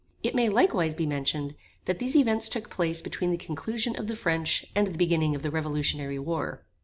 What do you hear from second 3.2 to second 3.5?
the